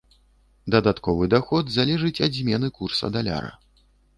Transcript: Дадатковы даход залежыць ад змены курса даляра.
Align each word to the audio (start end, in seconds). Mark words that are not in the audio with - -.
Дадатковы 0.75 1.27
даход 1.35 1.69
залежыць 1.75 2.23
ад 2.29 2.39
змены 2.39 2.73
курса 2.81 3.15
даляра. 3.19 3.53